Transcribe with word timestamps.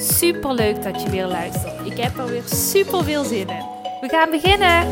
Super 0.00 0.54
leuk 0.54 0.82
dat 0.82 1.02
je 1.02 1.10
weer 1.10 1.26
luistert. 1.26 1.86
Ik 1.86 1.96
heb 1.98 2.18
er 2.18 2.26
weer 2.26 2.42
super 2.46 3.04
veel 3.04 3.24
zin 3.24 3.48
in. 3.48 3.64
We 4.00 4.08
gaan 4.08 4.30
beginnen. 4.30 4.90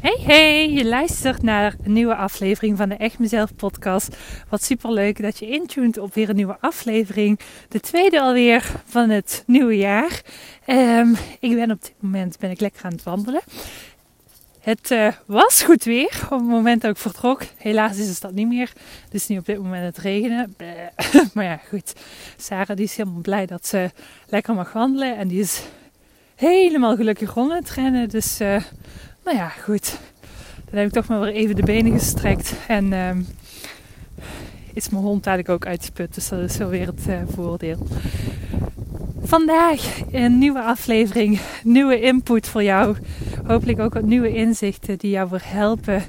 Hey 0.00 0.18
hey, 0.20 0.70
je 0.70 0.84
luistert 0.84 1.42
naar 1.42 1.74
een 1.84 1.92
nieuwe 1.92 2.14
aflevering 2.14 2.76
van 2.76 2.88
de 2.88 2.94
Echt 2.94 3.18
Mezelf 3.18 3.54
podcast. 3.54 4.16
Wat 4.48 4.62
super 4.62 4.92
leuk 4.92 5.22
dat 5.22 5.38
je 5.38 5.48
intuned 5.48 5.98
op 5.98 6.14
weer 6.14 6.28
een 6.28 6.36
nieuwe 6.36 6.56
aflevering. 6.60 7.40
De 7.68 7.80
tweede 7.80 8.20
alweer 8.20 8.72
van 8.84 9.10
het 9.10 9.42
nieuwe 9.46 9.76
jaar. 9.76 10.22
Um, 10.66 11.16
ik 11.40 11.54
ben 11.54 11.70
op 11.70 11.82
dit 11.82 11.94
moment 11.98 12.38
ben 12.38 12.50
ik 12.50 12.60
lekker 12.60 12.84
aan 12.84 12.92
het 12.92 13.02
wandelen. 13.02 13.40
Het 14.64 14.90
uh, 14.90 15.08
was 15.26 15.62
goed 15.62 15.84
weer 15.84 16.20
op 16.24 16.38
het 16.38 16.48
moment 16.48 16.82
dat 16.82 16.90
ik 16.90 16.96
vertrok. 16.96 17.42
Helaas 17.56 17.98
is 17.98 18.08
het 18.08 18.20
dat 18.20 18.32
niet 18.32 18.48
meer. 18.48 18.72
Dus 19.10 19.26
nu 19.26 19.38
op 19.38 19.46
dit 19.46 19.58
moment 19.58 19.84
het 19.84 20.04
regenen. 20.04 20.56
maar 21.34 21.44
ja, 21.44 21.60
goed. 21.68 21.92
Sarah 22.36 22.76
die 22.76 22.84
is 22.84 22.96
helemaal 22.96 23.20
blij 23.20 23.46
dat 23.46 23.66
ze 23.66 23.90
lekker 24.26 24.54
mag 24.54 24.72
wandelen. 24.72 25.16
En 25.16 25.28
die 25.28 25.40
is 25.40 25.62
helemaal 26.34 26.96
gelukkig 26.96 27.34
rond 27.34 27.52
het 27.52 27.70
rennen. 27.70 28.08
Dus 28.08 28.40
uh, 28.40 28.62
nou 29.24 29.36
ja, 29.36 29.48
goed. 29.48 29.98
Dan 30.70 30.78
heb 30.78 30.86
ik 30.86 30.92
toch 30.92 31.06
maar 31.06 31.20
weer 31.20 31.32
even 31.32 31.56
de 31.56 31.62
benen 31.62 31.92
gestrekt. 31.92 32.52
En 32.68 32.92
um, 32.92 33.26
is 34.72 34.88
mijn 34.88 35.02
hond 35.02 35.26
eigenlijk 35.26 35.62
ook 35.62 35.70
uitgeput. 35.70 36.14
Dus 36.14 36.28
dat 36.28 36.40
is 36.40 36.56
wel 36.56 36.68
weer 36.68 36.86
het 36.86 37.08
uh, 37.08 37.20
voordeel. 37.34 37.86
Vandaag 39.26 40.00
een 40.12 40.38
nieuwe 40.38 40.60
aflevering, 40.60 41.40
nieuwe 41.62 42.00
input 42.00 42.48
voor 42.48 42.62
jou. 42.62 42.96
Hopelijk 43.46 43.78
ook 43.78 43.94
wat 43.94 44.04
nieuwe 44.04 44.34
inzichten 44.34 44.98
die 44.98 45.10
jou 45.10 45.28
weer 45.30 45.42
helpen 45.44 46.02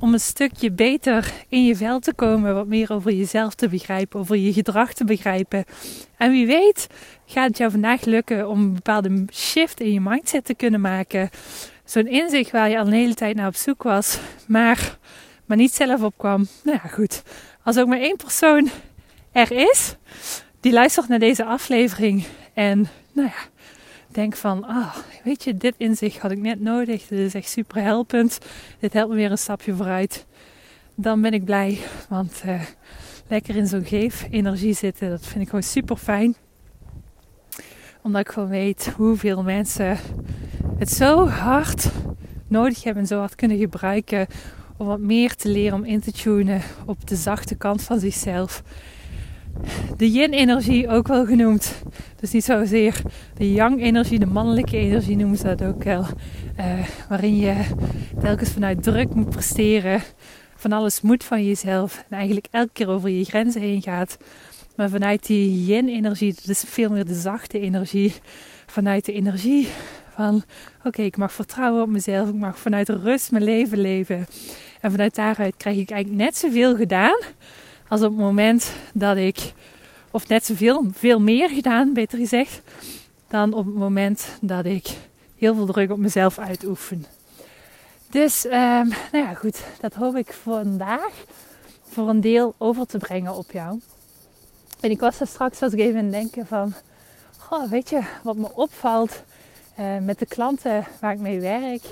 om 0.00 0.12
een 0.12 0.20
stukje 0.20 0.72
beter 0.72 1.32
in 1.48 1.64
je 1.64 1.76
vel 1.76 1.98
te 1.98 2.14
komen, 2.14 2.54
wat 2.54 2.66
meer 2.66 2.92
over 2.92 3.12
jezelf 3.12 3.54
te 3.54 3.68
begrijpen, 3.68 4.20
over 4.20 4.36
je 4.36 4.52
gedrag 4.52 4.92
te 4.92 5.04
begrijpen. 5.04 5.64
En 6.16 6.30
wie 6.30 6.46
weet 6.46 6.86
gaat 7.26 7.48
het 7.48 7.58
jou 7.58 7.70
vandaag 7.70 8.04
lukken 8.04 8.48
om 8.48 8.60
een 8.60 8.74
bepaalde 8.74 9.24
shift 9.32 9.80
in 9.80 9.92
je 9.92 10.00
mindset 10.00 10.44
te 10.44 10.54
kunnen 10.54 10.80
maken. 10.80 11.30
Zo'n 11.84 12.08
inzicht 12.08 12.50
waar 12.50 12.70
je 12.70 12.78
al 12.78 12.86
een 12.86 12.92
hele 12.92 13.14
tijd 13.14 13.36
naar 13.36 13.48
op 13.48 13.56
zoek 13.56 13.82
was, 13.82 14.18
maar, 14.46 14.98
maar 15.46 15.56
niet 15.56 15.74
zelf 15.74 16.02
opkwam. 16.02 16.46
Nou 16.64 16.78
ja, 16.82 16.88
goed. 16.88 17.22
Als 17.62 17.78
ook 17.78 17.88
maar 17.88 18.00
één 18.00 18.16
persoon 18.16 18.68
er 19.32 19.52
is 19.52 19.96
die 20.64 20.72
luistert 20.72 21.08
naar 21.08 21.18
deze 21.18 21.44
aflevering 21.44 22.24
en 22.54 22.88
nou 23.12 23.28
ja, 23.28 23.64
denk 24.08 24.36
van, 24.36 24.64
oh, 24.64 24.96
weet 25.24 25.44
je, 25.44 25.56
dit 25.56 25.74
inzicht 25.76 26.18
had 26.18 26.30
ik 26.30 26.38
net 26.38 26.60
nodig. 26.60 27.06
Dit 27.06 27.18
is 27.18 27.34
echt 27.34 27.48
super 27.48 27.82
helpend. 27.82 28.38
Dit 28.78 28.92
helpt 28.92 29.10
me 29.10 29.16
weer 29.16 29.30
een 29.30 29.38
stapje 29.38 29.74
vooruit. 29.74 30.26
Dan 30.94 31.20
ben 31.20 31.32
ik 31.32 31.44
blij, 31.44 31.78
want 32.08 32.42
uh, 32.46 32.62
lekker 33.28 33.56
in 33.56 33.66
zo'n 33.66 33.84
geef-energie 33.84 34.74
zitten, 34.74 35.10
dat 35.10 35.26
vind 35.26 35.40
ik 35.40 35.48
gewoon 35.48 35.62
super 35.62 35.96
fijn. 35.96 36.34
Omdat 38.02 38.20
ik 38.20 38.28
gewoon 38.28 38.48
weet 38.48 38.92
hoeveel 38.96 39.42
mensen 39.42 39.98
het 40.78 40.90
zo 40.90 41.28
hard 41.28 41.90
nodig 42.48 42.84
hebben 42.84 43.02
en 43.02 43.08
zo 43.08 43.18
hard 43.18 43.34
kunnen 43.34 43.58
gebruiken 43.58 44.26
om 44.76 44.86
wat 44.86 44.98
meer 44.98 45.34
te 45.34 45.48
leren 45.48 45.78
om 45.78 45.84
in 45.84 46.00
te 46.00 46.12
tunen 46.12 46.62
op 46.86 47.08
de 47.08 47.16
zachte 47.16 47.54
kant 47.54 47.82
van 47.82 48.00
zichzelf 48.00 48.62
de 49.96 50.10
yin-energie 50.10 50.88
ook 50.88 51.08
wel 51.08 51.26
genoemd. 51.26 51.82
Dus 52.20 52.30
niet 52.30 52.44
zozeer 52.44 53.02
de 53.36 53.52
yang-energie, 53.52 54.18
de 54.18 54.26
mannelijke 54.26 54.76
energie 54.76 55.16
noemen 55.16 55.38
ze 55.38 55.44
dat 55.44 55.62
ook 55.62 55.82
wel. 55.82 56.06
Uh, 56.58 56.86
waarin 57.08 57.36
je 57.36 57.54
telkens 58.20 58.50
vanuit 58.50 58.82
druk 58.82 59.14
moet 59.14 59.30
presteren, 59.30 60.02
van 60.56 60.72
alles 60.72 61.00
moet 61.00 61.24
van 61.24 61.44
jezelf 61.44 62.04
en 62.08 62.16
eigenlijk 62.16 62.46
elke 62.50 62.70
keer 62.72 62.88
over 62.88 63.08
je 63.08 63.24
grenzen 63.24 63.60
heen 63.60 63.82
gaat. 63.82 64.16
Maar 64.76 64.90
vanuit 64.90 65.26
die 65.26 65.64
yin-energie, 65.64 66.34
dat 66.34 66.48
is 66.48 66.64
veel 66.66 66.90
meer 66.90 67.04
de 67.04 67.14
zachte 67.14 67.60
energie, 67.60 68.14
vanuit 68.66 69.04
de 69.04 69.12
energie 69.12 69.68
van 70.14 70.42
oké, 70.84 71.02
ik 71.02 71.16
mag 71.16 71.32
vertrouwen 71.32 71.82
op 71.82 71.88
mezelf, 71.88 72.28
ik 72.28 72.34
mag 72.34 72.58
vanuit 72.58 72.88
rust 72.88 73.30
mijn 73.30 73.44
leven 73.44 73.78
leven. 73.78 74.26
En 74.80 74.90
vanuit 74.90 75.14
daaruit 75.14 75.56
krijg 75.56 75.76
ik 75.76 75.90
eigenlijk 75.90 76.22
net 76.22 76.36
zoveel 76.36 76.76
gedaan 76.76 77.18
op 78.02 78.10
het 78.10 78.20
moment 78.20 78.72
dat 78.92 79.16
ik, 79.16 79.52
of 80.10 80.28
net 80.28 80.44
zoveel, 80.44 80.84
veel 80.92 81.20
meer 81.20 81.48
gedaan, 81.48 81.92
beter 81.92 82.18
gezegd, 82.18 82.60
dan 83.28 83.52
op 83.52 83.64
het 83.64 83.74
moment 83.74 84.38
dat 84.40 84.64
ik 84.64 84.96
heel 85.36 85.54
veel 85.54 85.66
druk 85.66 85.90
op 85.90 85.98
mezelf 85.98 86.38
uitoefen. 86.38 87.04
Dus, 88.10 88.44
um, 88.44 88.52
nou 88.52 88.88
ja, 89.12 89.34
goed, 89.34 89.58
dat 89.80 89.94
hoop 89.94 90.16
ik 90.16 90.32
vandaag 90.32 91.24
voor 91.88 92.08
een 92.08 92.20
deel 92.20 92.54
over 92.58 92.86
te 92.86 92.98
brengen 92.98 93.34
op 93.34 93.50
jou. 93.50 93.80
En 94.80 94.90
ik 94.90 95.00
was 95.00 95.20
er 95.20 95.26
straks 95.26 95.58
was 95.58 95.72
ik 95.72 95.78
even 95.78 96.02
het 96.02 96.12
denken 96.12 96.46
van, 96.46 96.74
weet 97.70 97.90
je, 97.90 98.00
wat 98.22 98.36
me 98.36 98.54
opvalt 98.54 99.22
uh, 99.80 99.98
met 99.98 100.18
de 100.18 100.26
klanten 100.26 100.86
waar 101.00 101.12
ik 101.12 101.18
mee 101.18 101.40
werk. 101.40 101.82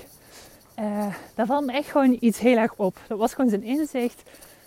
Uh, 0.79 1.07
daar 1.35 1.47
valt 1.47 1.67
me 1.67 1.73
echt 1.73 1.91
gewoon 1.91 2.17
iets 2.21 2.39
heel 2.39 2.57
erg 2.57 2.73
op. 2.77 2.99
Dat 3.07 3.19
was 3.19 3.35
gewoon 3.35 3.51
zijn 3.51 3.63
inzicht 3.63 4.23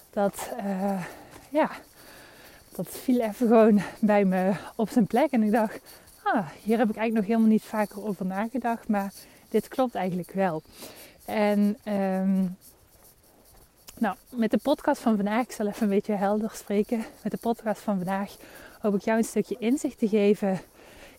dat, 0.09 0.49
uh, 0.65 1.01
ja, 1.55 1.71
dat 2.75 2.87
viel 2.89 3.19
even 3.19 3.47
gewoon 3.47 3.81
bij 3.99 4.25
me 4.25 4.53
op 4.75 4.89
zijn 4.89 5.07
plek. 5.07 5.31
En 5.31 5.43
ik 5.43 5.51
dacht, 5.51 5.79
ah, 6.23 6.47
hier 6.63 6.77
heb 6.77 6.89
ik 6.89 6.95
eigenlijk 6.95 7.13
nog 7.13 7.25
helemaal 7.25 7.47
niet 7.47 7.63
vaker 7.63 8.05
over 8.05 8.25
nagedacht. 8.25 8.87
Maar 8.87 9.13
dit 9.49 9.67
klopt 9.67 9.95
eigenlijk 9.95 10.31
wel. 10.31 10.61
En 11.25 11.77
um, 11.87 12.57
nou, 13.97 14.15
met 14.29 14.51
de 14.51 14.57
podcast 14.57 15.01
van 15.01 15.15
vandaag, 15.15 15.43
ik 15.43 15.51
zal 15.51 15.67
even 15.67 15.83
een 15.83 15.89
beetje 15.89 16.13
helder 16.13 16.51
spreken. 16.53 17.05
Met 17.21 17.31
de 17.31 17.37
podcast 17.37 17.81
van 17.81 17.95
vandaag 17.95 18.35
hoop 18.79 18.95
ik 18.95 19.01
jou 19.01 19.17
een 19.17 19.23
stukje 19.23 19.55
inzicht 19.59 19.99
te 19.99 20.07
geven 20.07 20.61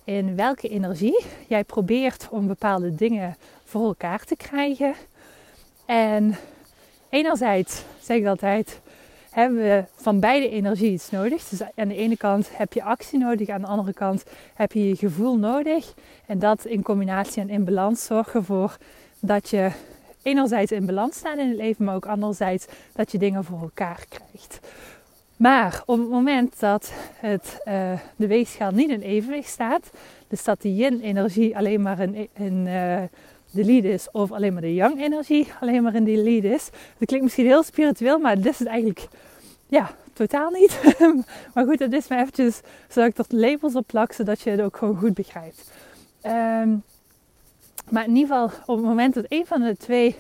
in 0.05 0.37
welke 0.37 0.69
energie 0.69 1.25
jij 1.49 1.65
probeert 1.65 2.29
om 2.31 2.47
bepaalde 2.47 2.95
dingen 2.95 3.37
voor 3.65 3.87
elkaar 3.87 4.25
te 4.25 4.37
krijgen. 4.37 4.95
En 5.87 6.37
enerzijds 7.09 7.83
zeg 8.01 8.17
ik 8.17 8.27
altijd, 8.27 8.81
hebben 9.37 9.59
we 9.59 9.85
van 9.95 10.21
beide 10.21 10.49
energie 10.49 10.93
iets 10.93 11.11
nodig. 11.11 11.49
Dus 11.49 11.63
aan 11.63 11.89
de 11.89 11.97
ene 11.97 12.17
kant 12.17 12.49
heb 12.53 12.73
je 12.73 12.83
actie 12.83 13.19
nodig, 13.19 13.49
aan 13.49 13.61
de 13.61 13.67
andere 13.67 13.93
kant 13.93 14.25
heb 14.55 14.73
je 14.73 14.89
je 14.89 14.97
gevoel 14.97 15.37
nodig. 15.37 15.95
En 16.27 16.39
dat 16.39 16.65
in 16.65 16.83
combinatie 16.83 17.43
en 17.43 17.49
in 17.49 17.65
balans 17.65 18.05
zorgt 18.05 18.35
ervoor 18.35 18.77
dat 19.21 19.49
je 19.49 19.71
enerzijds 20.23 20.73
in 20.73 20.87
balans 20.87 21.17
staat 21.17 21.39
in 21.39 21.49
het 21.49 21.57
leven, 21.57 21.85
maar 21.85 21.95
ook 21.95 22.07
anderzijds 22.07 22.67
dat 22.93 23.13
je 23.13 23.19
dingen 23.19 23.45
voor 23.45 23.61
elkaar 23.61 24.05
krijgt. 24.09 24.61
Maar 25.37 25.83
op 25.87 25.99
het 25.99 26.09
moment 26.09 26.61
dat 26.61 26.93
het, 27.15 27.61
uh, 27.65 27.93
de 28.17 28.27
weegschaal 28.27 28.71
niet 28.71 28.91
in 28.91 29.01
evenwicht 29.01 29.49
staat, 29.49 29.91
dus 30.29 30.45
dat 30.45 30.63
de 30.63 30.75
yin-energie 30.75 31.57
alleen 31.57 31.83
maar 31.83 32.09
uh, 32.09 33.03
de 33.51 33.65
lead 33.65 33.85
is, 33.85 34.09
of 34.13 34.33
alleen 34.33 34.53
maar 34.53 34.63
de 34.63 34.75
yang-energie 34.75 35.49
alleen 35.61 35.83
maar 35.83 35.95
in 35.95 36.05
die 36.05 36.23
lead 36.23 36.45
is. 36.45 36.71
Dat 36.99 37.09
klinkt 37.09 37.25
misschien 37.25 37.47
heel 37.47 37.63
spiritueel, 37.63 38.19
maar 38.19 38.37
dit 38.37 38.47
is 38.47 38.59
het 38.59 38.69
eigenlijk 38.69 39.09
ja, 39.67 39.91
totaal 40.13 40.51
niet. 40.51 40.97
maar 41.55 41.65
goed, 41.65 41.79
dat 41.79 41.93
is 41.93 42.09
maar 42.09 42.19
eventjes 42.19 42.61
zodat 42.89 43.09
ik 43.11 43.19
er 43.19 43.39
labels 43.39 43.75
op 43.75 43.87
plak, 43.87 44.13
zodat 44.13 44.41
je 44.41 44.51
het 44.51 44.61
ook 44.61 44.77
gewoon 44.77 44.97
goed 44.97 45.15
begrijpt. 45.15 45.71
Um, 46.23 46.83
maar 47.91 48.05
in 48.05 48.17
ieder 48.17 48.37
geval, 48.37 48.45
op 48.67 48.77
het 48.77 48.87
moment 48.87 49.15
dat 49.15 49.25
een 49.29 49.47
van 49.47 49.61
de 49.61 49.77
twee 49.77 50.17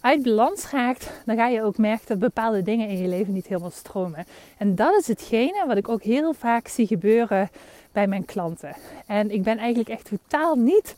uit 0.00 0.22
balans 0.22 0.70
raakt, 0.70 1.10
dan 1.24 1.36
ga 1.36 1.46
je 1.46 1.62
ook 1.62 1.78
merken 1.78 2.06
dat 2.06 2.18
bepaalde 2.18 2.62
dingen 2.62 2.88
in 2.88 2.98
je 2.98 3.08
leven 3.08 3.32
niet 3.32 3.46
helemaal 3.46 3.70
stromen. 3.70 4.26
En 4.58 4.74
dat 4.74 4.98
is 5.00 5.06
hetgene 5.06 5.64
wat 5.66 5.76
ik 5.76 5.88
ook 5.88 6.02
heel 6.02 6.32
vaak 6.32 6.68
zie 6.68 6.86
gebeuren 6.86 7.50
bij 7.92 8.06
mijn 8.06 8.24
klanten. 8.24 8.76
En 9.06 9.30
ik 9.30 9.42
ben 9.42 9.58
eigenlijk 9.58 9.88
echt 9.88 10.08
totaal 10.08 10.54
niet 10.54 10.94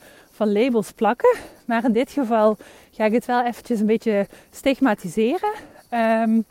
labels 0.47 0.93
plakken. 0.93 1.37
Maar 1.65 1.85
in 1.85 1.93
dit 1.93 2.11
geval 2.11 2.57
ga 2.91 3.05
ik 3.05 3.13
het 3.13 3.27
wel 3.27 3.45
eventjes 3.45 3.81
een 3.81 3.87
beetje 3.87 4.27
stigmatiseren. 4.51 5.53
Um, 5.95 6.45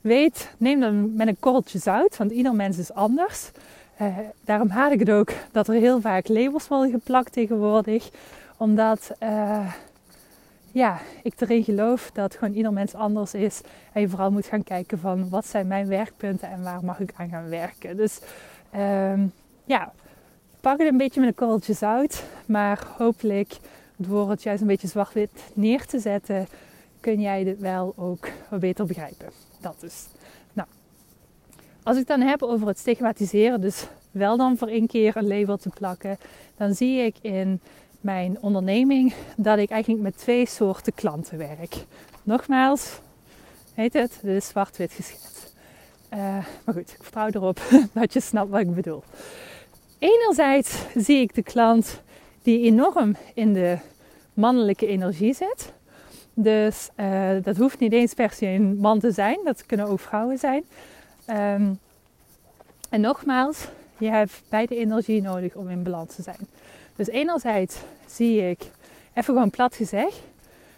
weet, 0.00 0.50
neem 0.56 0.80
dan 0.80 1.16
met 1.16 1.28
een 1.28 1.40
korreltje 1.40 1.78
zout, 1.78 2.16
want 2.16 2.30
ieder 2.30 2.54
mens 2.54 2.78
is 2.78 2.92
anders. 2.92 3.50
Uh, 4.00 4.18
daarom 4.44 4.68
haat 4.68 4.92
ik 4.92 4.98
het 4.98 5.10
ook 5.10 5.32
dat 5.52 5.68
er 5.68 5.74
heel 5.74 6.00
vaak 6.00 6.28
labels 6.28 6.68
worden 6.68 6.90
geplakt 6.90 7.32
tegenwoordig. 7.32 8.10
Omdat, 8.56 9.10
uh, 9.22 9.72
ja, 10.72 10.98
ik 11.22 11.34
erin 11.40 11.64
geloof 11.64 12.10
dat 12.12 12.34
gewoon 12.34 12.54
ieder 12.54 12.72
mens 12.72 12.94
anders 12.94 13.34
is. 13.34 13.60
En 13.92 14.00
je 14.00 14.08
vooral 14.08 14.30
moet 14.30 14.46
gaan 14.46 14.64
kijken 14.64 14.98
van 14.98 15.28
wat 15.28 15.46
zijn 15.46 15.66
mijn 15.66 15.88
werkpunten 15.88 16.50
en 16.50 16.62
waar 16.62 16.84
mag 16.84 17.00
ik 17.00 17.12
aan 17.16 17.28
gaan 17.28 17.48
werken. 17.48 17.96
Dus 17.96 18.20
ehm, 18.70 19.26
ja, 19.64 19.92
pak 20.60 20.78
het 20.78 20.88
een 20.88 20.96
beetje 20.96 21.20
met 21.20 21.28
een 21.28 21.34
korreltje 21.34 21.72
zout. 21.72 22.24
Maar 22.46 22.86
hopelijk 22.96 23.56
door 23.96 24.30
het 24.30 24.42
juist 24.42 24.60
een 24.60 24.66
beetje 24.66 24.88
zwart-wit 24.88 25.30
neer 25.54 25.86
te 25.86 25.98
zetten, 25.98 26.48
kun 27.00 27.20
jij 27.20 27.44
dit 27.44 27.58
wel 27.58 27.92
ook 27.96 28.28
wat 28.48 28.60
beter 28.60 28.86
begrijpen. 28.86 29.30
Dat 29.60 29.80
dus. 29.80 30.06
Nou, 30.52 30.68
als 31.82 31.96
ik 31.96 32.06
dan 32.06 32.20
heb 32.20 32.42
over 32.42 32.66
het 32.66 32.78
stigmatiseren, 32.78 33.60
dus 33.60 33.86
wel 34.10 34.36
dan 34.36 34.56
voor 34.56 34.68
één 34.68 34.86
keer 34.86 35.16
een 35.16 35.28
label 35.28 35.56
te 35.56 35.68
plakken, 35.68 36.18
dan 36.56 36.74
zie 36.74 37.02
ik 37.02 37.16
in 37.20 37.60
mijn 38.00 38.38
onderneming 38.40 39.14
dat 39.36 39.58
ik 39.58 39.70
eigenlijk 39.70 40.02
met 40.02 40.18
twee 40.18 40.46
soorten 40.46 40.94
klanten 40.94 41.38
werk. 41.38 41.74
Nogmaals, 42.22 43.00
heet 43.74 43.92
het, 43.92 44.18
dit 44.22 44.36
is 44.36 44.48
zwart-wit 44.48 44.92
geschetst. 44.92 45.54
Uh, 46.12 46.18
maar 46.64 46.74
goed, 46.74 46.90
ik 46.90 47.02
vertrouw 47.02 47.28
erop 47.28 47.60
dat 47.92 48.12
je 48.12 48.20
snapt 48.20 48.50
wat 48.50 48.60
ik 48.60 48.74
bedoel. 48.74 49.02
Enerzijds 49.98 50.84
zie 50.94 51.20
ik 51.20 51.34
de 51.34 51.42
klant 51.42 52.00
die 52.42 52.64
enorm 52.64 53.16
in 53.34 53.52
de 53.52 53.78
mannelijke 54.34 54.86
energie 54.86 55.34
zit. 55.34 55.72
Dus 56.34 56.88
uh, 56.96 57.30
dat 57.42 57.56
hoeft 57.56 57.78
niet 57.78 57.92
eens 57.92 58.14
per 58.14 58.30
se 58.30 58.46
een 58.46 58.76
man 58.76 58.98
te 58.98 59.10
zijn, 59.10 59.38
dat 59.44 59.66
kunnen 59.66 59.86
ook 59.86 60.00
vrouwen 60.00 60.38
zijn. 60.38 60.64
Um, 61.30 61.78
en 62.90 63.00
nogmaals, 63.00 63.68
je 63.98 64.10
hebt 64.10 64.42
beide 64.48 64.76
energie 64.76 65.22
nodig 65.22 65.54
om 65.54 65.68
in 65.68 65.82
balans 65.82 66.14
te 66.14 66.22
zijn. 66.22 66.48
Dus 66.96 67.08
enerzijds 67.08 67.76
zie 68.06 68.50
ik, 68.50 68.60
even 69.14 69.34
gewoon 69.34 69.50
plat 69.50 69.74
gezegd, 69.74 70.20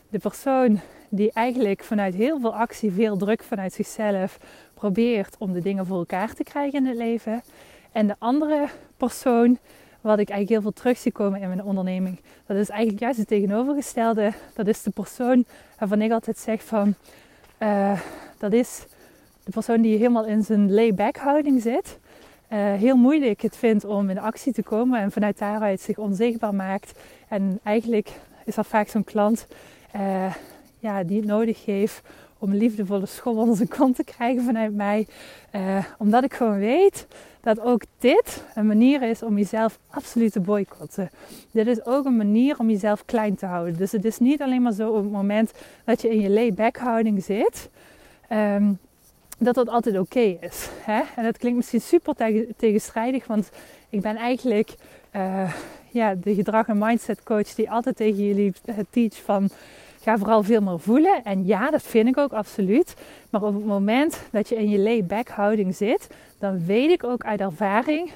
de 0.08 0.18
persoon 0.18 0.80
die 1.08 1.32
eigenlijk 1.32 1.84
vanuit 1.84 2.14
heel 2.14 2.40
veel 2.40 2.54
actie, 2.54 2.92
veel 2.92 3.16
druk 3.16 3.42
vanuit 3.42 3.72
zichzelf 3.72 4.38
probeert 4.74 5.36
om 5.38 5.52
de 5.52 5.60
dingen 5.60 5.86
voor 5.86 5.98
elkaar 5.98 6.34
te 6.34 6.42
krijgen 6.42 6.78
in 6.78 6.86
het 6.86 6.96
leven. 6.96 7.42
En 7.92 8.06
de 8.06 8.14
andere 8.18 8.68
persoon, 8.96 9.58
wat 10.00 10.18
ik 10.18 10.28
eigenlijk 10.28 10.48
heel 10.48 10.60
veel 10.60 10.82
terug 10.82 10.98
zie 10.98 11.12
komen 11.12 11.40
in 11.40 11.48
mijn 11.48 11.64
onderneming, 11.64 12.20
dat 12.46 12.56
is 12.56 12.68
eigenlijk 12.68 13.00
juist 13.00 13.18
het 13.18 13.28
tegenovergestelde. 13.28 14.32
Dat 14.54 14.66
is 14.66 14.82
de 14.82 14.90
persoon 14.90 15.44
waarvan 15.78 16.02
ik 16.02 16.12
altijd 16.12 16.38
zeg 16.38 16.62
van, 16.64 16.94
uh, 17.58 18.00
dat 18.38 18.52
is 18.52 18.84
de 19.44 19.50
persoon 19.50 19.80
die 19.80 19.96
helemaal 19.96 20.24
in 20.24 20.42
zijn 20.42 20.72
lay-back 20.72 21.16
houding 21.16 21.62
zit. 21.62 21.98
Uh, 22.52 22.58
heel 22.72 22.96
moeilijk 22.96 23.40
het 23.40 23.56
vindt 23.56 23.84
om 23.84 24.10
in 24.10 24.18
actie 24.18 24.52
te 24.52 24.62
komen 24.62 25.00
en 25.00 25.12
vanuit 25.12 25.38
daaruit 25.38 25.80
zich 25.80 25.98
onzichtbaar 25.98 26.54
maakt. 26.54 26.98
En 27.28 27.60
eigenlijk 27.62 28.10
is 28.44 28.54
dat 28.54 28.66
vaak 28.66 28.88
zo'n 28.88 29.04
klant 29.04 29.46
uh, 29.96 30.34
ja, 30.78 31.02
die 31.04 31.16
het 31.16 31.26
nodig 31.26 31.64
heeft 31.64 32.02
om 32.40 32.54
liefdevolle 32.54 33.06
schop 33.06 33.36
onder 33.42 33.56
zijn 33.56 33.68
kont 33.68 33.96
te 33.96 34.04
krijgen 34.04 34.44
vanuit 34.44 34.74
mij. 34.74 35.06
Uh, 35.54 35.84
omdat 35.98 36.24
ik 36.24 36.34
gewoon 36.34 36.58
weet 36.58 37.06
dat 37.40 37.60
ook 37.60 37.82
dit 37.98 38.44
een 38.54 38.66
manier 38.66 39.02
is 39.02 39.22
om 39.22 39.38
jezelf 39.38 39.78
absoluut 39.90 40.32
te 40.32 40.40
boycotten. 40.40 41.10
Dit 41.50 41.66
is 41.66 41.84
ook 41.84 42.04
een 42.04 42.16
manier 42.16 42.58
om 42.58 42.70
jezelf 42.70 43.04
klein 43.04 43.34
te 43.34 43.46
houden. 43.46 43.76
Dus 43.76 43.92
het 43.92 44.04
is 44.04 44.18
niet 44.18 44.42
alleen 44.42 44.62
maar 44.62 44.72
zo 44.72 44.88
op 44.90 45.02
het 45.02 45.12
moment 45.12 45.52
dat 45.84 46.02
je 46.02 46.08
in 46.08 46.20
je 46.20 46.30
lay-back 46.30 46.76
houding 46.76 47.24
zit. 47.24 47.70
Um, 48.32 48.78
dat 49.40 49.54
dat 49.54 49.68
altijd 49.68 49.98
oké 49.98 50.38
is. 50.40 50.68
Hè? 50.80 51.02
En 51.16 51.24
dat 51.24 51.38
klinkt 51.38 51.56
misschien 51.56 51.80
super 51.80 52.14
tegenstrijdig, 52.56 53.26
want 53.26 53.50
ik 53.88 54.00
ben 54.00 54.16
eigenlijk 54.16 54.74
uh, 55.16 55.54
ja, 55.90 56.14
de 56.14 56.34
gedrag- 56.34 56.68
en 56.68 56.78
mindset 56.78 57.22
coach 57.22 57.54
die 57.54 57.70
altijd 57.70 57.96
tegen 57.96 58.24
jullie 58.24 58.52
teach 58.90 59.14
van 59.14 59.50
ga 60.00 60.18
vooral 60.18 60.42
veel 60.42 60.60
meer 60.60 60.80
voelen. 60.80 61.24
En 61.24 61.46
ja, 61.46 61.70
dat 61.70 61.82
vind 61.82 62.08
ik 62.08 62.18
ook 62.18 62.32
absoluut. 62.32 62.94
Maar 63.30 63.42
op 63.42 63.54
het 63.54 63.64
moment 63.64 64.20
dat 64.30 64.48
je 64.48 64.56
in 64.56 64.68
je 64.68 64.78
lay-back 64.78 65.28
houding 65.28 65.74
zit, 65.74 66.06
dan 66.38 66.64
weet 66.66 66.90
ik 66.90 67.04
ook 67.04 67.24
uit 67.24 67.40
ervaring 67.40 68.10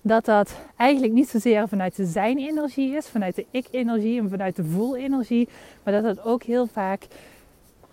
dat 0.00 0.24
dat 0.24 0.54
eigenlijk 0.76 1.12
niet 1.12 1.28
zozeer 1.28 1.68
vanuit 1.68 1.96
de 1.96 2.06
zijn-energie 2.06 2.96
is, 2.96 3.06
vanuit 3.06 3.34
de 3.34 3.46
ik-energie 3.50 4.20
en 4.20 4.30
vanuit 4.30 4.56
de 4.56 4.64
voel-energie, 4.64 5.48
maar 5.82 5.92
dat 5.92 6.02
dat 6.02 6.24
ook 6.24 6.42
heel 6.42 6.66
vaak 6.66 7.06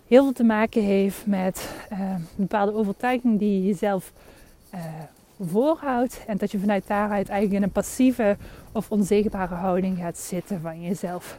heel 0.06 0.22
veel 0.22 0.32
te 0.32 0.44
maken 0.44 0.82
heeft 0.82 1.26
met 1.26 1.70
uh, 1.92 2.00
een 2.00 2.26
bepaalde 2.36 2.74
overtuiging 2.74 3.38
die 3.38 3.60
je 3.60 3.66
jezelf 3.66 4.12
uh, 4.74 4.80
voorhoudt. 5.40 6.24
En 6.26 6.36
dat 6.36 6.50
je 6.50 6.58
vanuit 6.58 6.86
daaruit 6.86 7.28
eigenlijk 7.28 7.60
in 7.60 7.62
een 7.62 7.72
passieve 7.72 8.36
of 8.72 8.90
onzichtbare 8.90 9.54
houding 9.54 9.98
gaat 9.98 10.18
zitten 10.18 10.60
van 10.60 10.82
jezelf. 10.82 11.38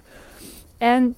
En 0.78 1.16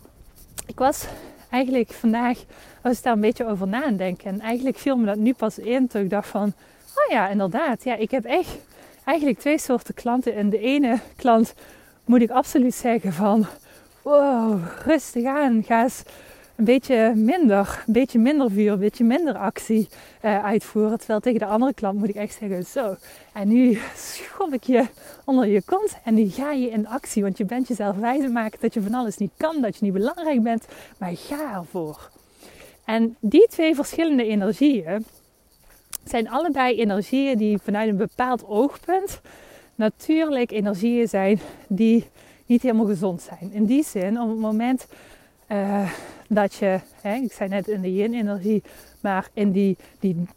ik 0.66 0.80
was 0.80 1.06
eigenlijk 1.50 1.92
vandaag, 1.92 2.44
was 2.82 2.98
ik 2.98 3.04
daar 3.04 3.14
een 3.14 3.20
beetje 3.20 3.48
over 3.48 3.68
na 3.68 3.92
denken. 3.92 4.32
En 4.32 4.40
eigenlijk 4.40 4.78
viel 4.78 4.98
me 4.98 5.06
dat 5.06 5.18
nu 5.18 5.34
pas 5.34 5.60
in 5.60 5.88
toen 5.88 6.02
ik 6.02 6.10
dacht 6.10 6.28
van, 6.28 6.54
oh 6.96 7.12
ja, 7.12 7.30
inderdaad. 7.30 7.84
Ja, 7.84 7.96
ik 7.96 8.12
heb 8.12 8.26
echt 8.26 8.58
eigenlijk 9.06 9.40
twee 9.40 9.58
soorten 9.58 9.94
klanten. 9.94 10.36
En 10.36 10.50
de 10.50 10.60
ene 10.60 11.00
klant 11.16 11.54
moet 12.06 12.22
ik 12.22 12.30
absoluut 12.30 12.76
zeggen 12.76 13.14
van, 13.14 13.46
wow, 14.02 14.62
rustig 14.86 15.26
aan, 15.26 15.64
ga 15.64 15.84
eens 15.84 16.04
een 16.56 16.66
beetje 16.66 17.14
minder, 17.16 17.84
een 17.88 17.94
beetje 17.94 18.20
minder 18.20 18.52
vuur, 18.52 18.72
een 18.72 18.80
beetje 18.80 19.04
minder 19.04 19.36
actie 19.36 19.88
uh, 20.26 20.44
uitvoeren. 20.44 20.98
Terwijl 20.98 21.20
tegen 21.20 21.40
de 21.40 21.46
andere 21.46 21.74
klant 21.74 22.00
moet 22.00 22.10
ik 22.10 22.16
echt 22.16 22.38
zeggen, 22.40 22.66
zo. 22.66 22.96
En 23.34 23.48
nu 23.48 23.80
schop 23.96 24.54
ik 24.54 24.64
je 24.64 24.86
onder 25.26 25.48
je 25.48 25.62
kont 25.66 25.98
en 26.04 26.14
nu 26.14 26.30
ga 26.30 26.52
je 26.52 26.70
in 26.70 26.88
actie. 26.88 27.24
Want 27.24 27.38
je 27.38 27.46
bent 27.46 27.68
jezelf 27.68 27.96
wijzer 27.98 28.32
maken 28.32 28.60
dat 28.62 28.74
je 28.74 28.82
van 28.82 28.94
alles 28.94 29.18
niet 29.18 29.32
kan, 29.38 29.62
dat 29.62 29.78
je 29.78 29.86
niet 29.86 29.94
belangrijk 29.94 30.44
bent. 30.44 30.66
Maar 30.98 31.12
ga 31.16 31.56
ervoor. 31.56 32.10
En 32.86 33.16
die 33.20 33.48
twee 33.50 33.76
verschillende 33.76 34.26
energieën 34.26 35.06
zijn 36.04 36.30
allebei 36.30 36.80
energieën 36.80 37.38
die 37.38 37.58
vanuit 37.58 37.90
een 37.90 37.98
bepaald 37.98 38.46
oogpunt 38.46 39.22
natuurlijk 39.76 40.52
energieën 40.52 41.08
zijn 41.08 41.40
die 41.68 42.06
niet 42.46 42.62
helemaal 42.62 42.86
gezond 42.86 43.22
zijn. 43.22 43.52
In 43.52 43.66
die 43.66 43.84
zin, 43.84 44.22
op 44.22 44.30
het 44.30 44.40
moment 44.40 44.88
uh, 45.48 45.92
dat 46.30 46.54
je, 46.54 46.80
hè, 47.02 47.16
ik 47.16 47.32
zei 47.32 47.50
net 47.50 47.68
in 47.68 47.82
de 47.82 47.94
yin-energie, 47.94 48.64
maar 49.00 49.30
in 49.34 49.52
die, 49.52 49.78
die 50.00 50.28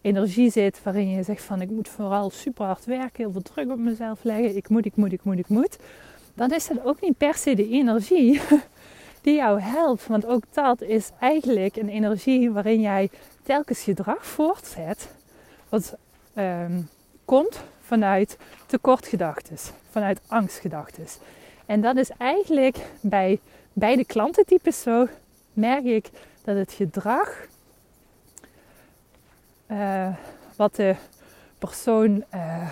energie 0.00 0.50
zit 0.50 0.82
waarin 0.82 1.08
je 1.08 1.22
zegt 1.22 1.42
van 1.42 1.60
ik 1.60 1.70
moet 1.70 1.88
vooral 1.88 2.30
super 2.30 2.66
hard 2.66 2.84
werken, 2.84 3.22
heel 3.22 3.32
veel 3.32 3.42
druk 3.42 3.70
op 3.70 3.78
mezelf 3.78 4.24
leggen, 4.24 4.56
ik 4.56 4.68
moet, 4.68 4.84
ik 4.84 4.96
moet, 4.96 5.12
ik 5.12 5.24
moet, 5.24 5.38
ik 5.38 5.48
moet. 5.48 5.78
Dan 6.34 6.50
is 6.50 6.66
dat 6.66 6.84
ook 6.84 7.00
niet 7.00 7.16
per 7.16 7.34
se 7.34 7.54
de 7.54 7.68
energie 7.68 8.40
die 9.24 9.34
jou 9.34 9.60
helpt. 9.60 10.06
Want 10.06 10.26
ook 10.26 10.42
dat 10.52 10.80
is 10.80 11.10
eigenlijk 11.20 11.76
een 11.76 11.88
energie 11.88 12.50
waarin 12.50 12.80
jij 12.80 13.10
telkens 13.42 13.82
gedrag 13.82 14.26
voortzet. 14.26 15.08
Wat 15.68 15.96
um, 16.38 16.88
komt 17.24 17.60
vanuit 17.80 18.38
tekortgedachten, 18.66 19.56
vanuit 19.90 20.20
angstgedachten. 20.26 21.06
En 21.66 21.80
dat 21.80 21.96
is 21.96 22.10
eigenlijk 22.18 22.76
bij 23.00 23.40
beide 23.74 24.04
klantentypes 24.04 24.82
zo 24.82 25.08
merk 25.52 25.84
ik 25.84 26.10
dat 26.44 26.56
het 26.56 26.72
gedrag 26.72 27.46
uh, 29.70 30.14
wat 30.56 30.74
de 30.74 30.94
persoon 31.58 32.24
uh, 32.34 32.70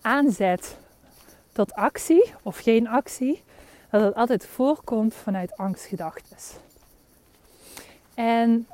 aanzet 0.00 0.76
tot 1.52 1.72
actie 1.72 2.32
of 2.42 2.58
geen 2.58 2.88
actie, 2.88 3.42
dat 3.90 4.02
het 4.02 4.14
altijd 4.14 4.46
voorkomt 4.46 5.14
vanuit 5.14 5.56
angstgedachten. 5.56 6.36
En 8.14 8.66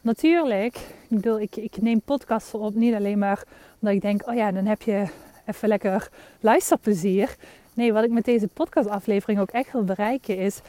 natuurlijk, 0.00 0.76
ik, 1.08 1.16
bedoel, 1.16 1.40
ik, 1.40 1.56
ik 1.56 1.80
neem 1.80 2.00
podcasts 2.00 2.54
op 2.54 2.74
niet 2.74 2.94
alleen 2.94 3.18
maar 3.18 3.44
omdat 3.80 3.96
ik 3.96 4.02
denk, 4.02 4.26
oh 4.26 4.34
ja, 4.34 4.52
dan 4.52 4.66
heb 4.66 4.82
je 4.82 5.06
even 5.46 5.68
lekker 5.68 6.10
luisterplezier. 6.40 7.36
Nee, 7.74 7.92
wat 7.92 8.04
ik 8.04 8.10
met 8.10 8.24
deze 8.24 8.48
podcastaflevering 8.48 9.40
ook 9.40 9.50
echt 9.50 9.72
wil 9.72 9.84
bereiken 9.84 10.36
is 10.36 10.60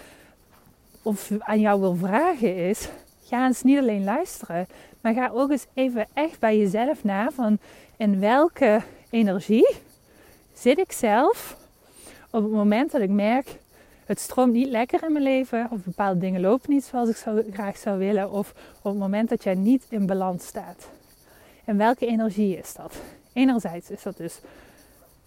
of 1.03 1.31
aan 1.39 1.59
jou 1.59 1.79
wil 1.79 1.95
vragen 1.95 2.55
is, 2.55 2.89
ga 3.23 3.45
eens 3.45 3.63
niet 3.63 3.77
alleen 3.77 4.03
luisteren, 4.03 4.67
maar 5.01 5.13
ga 5.13 5.29
ook 5.33 5.51
eens 5.51 5.65
even 5.73 6.07
echt 6.13 6.39
bij 6.39 6.57
jezelf 6.57 7.03
na 7.03 7.31
van 7.31 7.57
in 7.97 8.19
welke 8.19 8.81
energie 9.09 9.75
zit 10.53 10.77
ik 10.77 10.91
zelf 10.91 11.57
op 12.29 12.43
het 12.43 12.51
moment 12.51 12.91
dat 12.91 13.01
ik 13.01 13.09
merk 13.09 13.57
het 14.05 14.19
stroomt 14.19 14.53
niet 14.53 14.69
lekker 14.69 15.03
in 15.03 15.11
mijn 15.11 15.23
leven 15.23 15.67
of 15.71 15.83
bepaalde 15.83 16.19
dingen 16.19 16.41
lopen 16.41 16.71
niet 16.71 16.83
zoals 16.83 17.09
ik 17.09 17.15
zou, 17.15 17.43
graag 17.51 17.77
zou 17.77 17.97
willen 17.97 18.31
of 18.31 18.53
op 18.81 18.91
het 18.91 18.99
moment 18.99 19.29
dat 19.29 19.43
jij 19.43 19.55
niet 19.55 19.85
in 19.89 20.05
balans 20.05 20.45
staat. 20.45 20.89
En 21.65 21.77
welke 21.77 22.05
energie 22.05 22.57
is 22.57 22.73
dat? 22.73 22.95
Enerzijds 23.33 23.89
is 23.89 24.03
dat 24.03 24.17
dus 24.17 24.39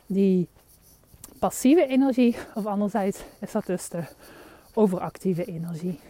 die 0.07 0.49
passieve 1.39 1.87
energie 1.87 2.37
of 2.55 2.67
anderzijds 2.67 3.21
is 3.41 3.53
dat 3.53 3.67
dus 3.67 3.89
de 3.89 4.03
overactieve 4.75 5.45
energie. 5.45 6.01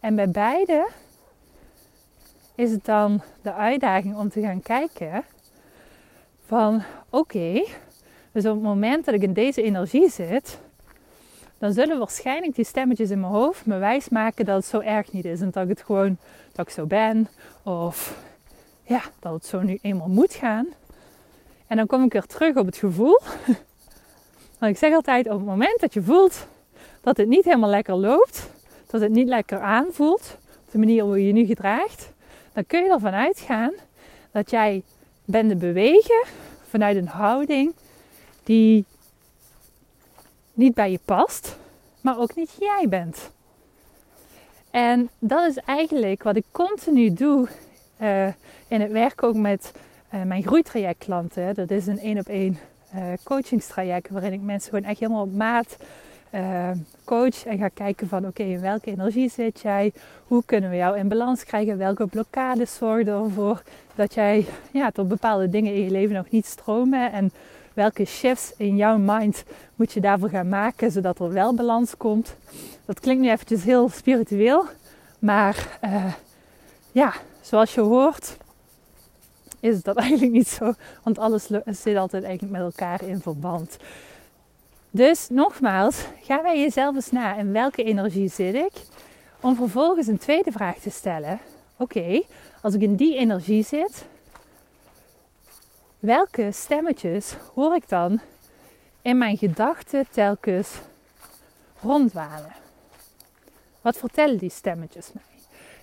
En 0.00 0.14
bij 0.14 0.30
beide 0.30 0.88
is 2.54 2.70
het 2.70 2.84
dan 2.84 3.20
de 3.42 3.52
uitdaging 3.52 4.16
om 4.16 4.28
te 4.28 4.40
gaan 4.40 4.62
kijken 4.62 5.24
van 6.46 6.82
oké, 7.10 7.64
dus 8.32 8.46
op 8.46 8.54
het 8.54 8.62
moment 8.62 9.04
dat 9.04 9.14
ik 9.14 9.22
in 9.22 9.32
deze 9.32 9.62
energie 9.62 10.10
zit, 10.10 10.58
dan 11.58 11.72
zullen 11.72 11.98
waarschijnlijk 11.98 12.54
die 12.54 12.64
stemmetjes 12.64 13.10
in 13.10 13.20
mijn 13.20 13.32
hoofd 13.32 13.66
me 13.66 13.78
wijs 13.78 14.08
maken 14.08 14.44
dat 14.44 14.56
het 14.56 14.64
zo 14.64 14.80
erg 14.80 15.12
niet 15.12 15.24
is. 15.24 15.40
En 15.40 15.50
dat 15.50 15.62
ik 15.62 15.68
het 15.68 15.82
gewoon, 15.82 16.18
dat 16.52 16.66
ik 16.66 16.72
zo 16.72 16.86
ben. 16.86 17.28
Of 17.62 18.22
ja, 18.82 19.02
dat 19.18 19.32
het 19.32 19.46
zo 19.46 19.60
nu 19.60 19.78
eenmaal 19.82 20.08
moet 20.08 20.34
gaan. 20.34 20.66
En 21.66 21.76
dan 21.76 21.86
kom 21.86 22.04
ik 22.04 22.12
weer 22.12 22.26
terug 22.26 22.56
op 22.56 22.66
het 22.66 22.76
gevoel. 22.76 23.20
Want 24.58 24.72
ik 24.72 24.78
zeg 24.78 24.92
altijd, 24.94 25.26
op 25.26 25.32
het 25.32 25.44
moment 25.44 25.80
dat 25.80 25.94
je 25.94 26.02
voelt 26.02 26.46
dat 27.00 27.16
het 27.16 27.28
niet 27.28 27.44
helemaal 27.44 27.70
lekker 27.70 27.94
loopt, 27.94 28.50
dat 28.86 29.00
het 29.00 29.10
niet 29.10 29.28
lekker 29.28 29.60
aanvoelt, 29.60 30.36
op 30.64 30.70
de 30.70 30.78
manier 30.78 31.02
hoe 31.02 31.20
je 31.20 31.26
je 31.26 31.32
nu 31.32 31.46
gedraagt, 31.46 32.12
dan 32.52 32.66
kun 32.66 32.84
je 32.84 32.90
ervan 32.90 33.12
uitgaan 33.12 33.72
dat 34.30 34.50
jij 34.50 34.82
bent 35.24 35.48
te 35.48 35.56
bewegen 35.56 36.24
vanuit 36.68 36.96
een 36.96 37.08
houding 37.08 37.72
die 38.44 38.84
niet 40.52 40.74
bij 40.74 40.90
je 40.90 41.00
past, 41.04 41.56
maar 42.00 42.18
ook 42.18 42.34
niet 42.34 42.50
jij 42.58 42.86
bent. 42.88 43.30
En 44.70 45.10
dat 45.18 45.50
is 45.50 45.56
eigenlijk 45.56 46.22
wat 46.22 46.36
ik 46.36 46.44
continu 46.50 47.12
doe 47.12 47.48
uh, 48.00 48.26
in 48.68 48.80
het 48.80 48.92
werk 48.92 49.22
ook 49.22 49.34
met 49.34 49.72
uh, 50.14 50.22
mijn 50.22 50.42
groeitrajectklanten. 50.42 51.54
Dat 51.54 51.70
is 51.70 51.86
een 51.86 51.98
één 51.98 52.18
op 52.18 52.26
één 52.26 52.58
uh, 52.94 53.02
coachingstraject 53.24 54.10
waarin 54.10 54.32
ik 54.32 54.40
mensen 54.40 54.70
gewoon 54.70 54.88
echt 54.90 55.00
helemaal 55.00 55.22
op 55.22 55.34
maat 55.34 55.76
coach 57.04 57.44
en 57.44 57.58
ga 57.58 57.68
kijken 57.68 58.08
van 58.08 58.26
oké, 58.26 58.42
in 58.42 58.60
welke 58.60 58.90
energie 58.90 59.30
zit 59.30 59.60
jij? 59.60 59.92
Hoe 60.26 60.42
kunnen 60.44 60.70
we 60.70 60.76
jou 60.76 60.98
in 60.98 61.08
balans 61.08 61.44
krijgen? 61.44 61.78
Welke 61.78 62.06
blokkades 62.06 62.74
zorgen 62.74 63.06
ervoor 63.06 63.62
dat 63.94 64.14
jij 64.14 64.46
ja, 64.70 64.90
tot 64.90 65.08
bepaalde 65.08 65.48
dingen 65.48 65.74
in 65.74 65.82
je 65.82 65.90
leven 65.90 66.14
nog 66.14 66.30
niet 66.30 66.46
stromen? 66.46 67.12
En 67.12 67.32
welke 67.74 68.04
shifts 68.04 68.52
in 68.56 68.76
jouw 68.76 68.98
mind 68.98 69.44
moet 69.76 69.92
je 69.92 70.00
daarvoor 70.00 70.28
gaan 70.28 70.48
maken 70.48 70.90
zodat 70.90 71.18
er 71.18 71.32
wel 71.32 71.54
balans 71.54 71.96
komt? 71.96 72.36
Dat 72.84 73.00
klinkt 73.00 73.22
nu 73.22 73.30
eventjes 73.30 73.64
heel 73.64 73.88
spiritueel, 73.88 74.64
maar 75.18 75.78
uh, 75.84 76.12
ja, 76.92 77.12
zoals 77.40 77.74
je 77.74 77.80
hoort 77.80 78.36
is 79.60 79.82
dat 79.82 79.96
eigenlijk 80.06 80.32
niet 80.32 80.48
zo, 80.48 80.72
want 81.02 81.18
alles 81.18 81.48
zit 81.66 81.96
altijd 81.96 82.24
eigenlijk 82.24 82.52
met 82.52 82.62
elkaar 82.62 83.02
in 83.02 83.20
verband. 83.20 83.76
Dus 84.90 85.28
nogmaals, 85.28 86.04
ga 86.22 86.42
bij 86.42 86.60
jezelf 86.60 86.94
eens 86.94 87.10
na 87.10 87.36
in 87.36 87.52
welke 87.52 87.82
energie 87.82 88.28
zit 88.28 88.54
ik? 88.54 88.72
Om 89.40 89.54
vervolgens 89.56 90.06
een 90.06 90.18
tweede 90.18 90.52
vraag 90.52 90.78
te 90.78 90.90
stellen. 90.90 91.40
Oké, 91.76 92.22
als 92.62 92.74
ik 92.74 92.80
in 92.80 92.96
die 92.96 93.16
energie 93.16 93.64
zit, 93.64 94.04
welke 95.98 96.52
stemmetjes 96.52 97.34
hoor 97.54 97.74
ik 97.74 97.88
dan 97.88 98.20
in 99.02 99.18
mijn 99.18 99.36
gedachten 99.36 100.06
telkens 100.10 100.74
rondwalen? 101.80 102.52
Wat 103.80 103.96
vertellen 103.96 104.38
die 104.38 104.50
stemmetjes 104.50 105.10
mij? 105.12 105.22